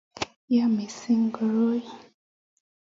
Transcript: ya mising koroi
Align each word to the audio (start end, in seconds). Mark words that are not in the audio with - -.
ya 0.55 0.65
mising 0.75 1.23
koroi 1.35 1.83